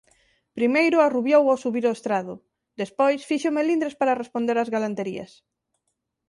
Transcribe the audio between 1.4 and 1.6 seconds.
ó